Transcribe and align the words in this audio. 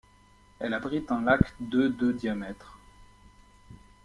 Elle 0.57 0.73
abrite 0.73 1.11
un 1.11 1.21
lac 1.21 1.53
de 1.59 1.87
de 1.87 2.11
diamètre. 2.11 2.79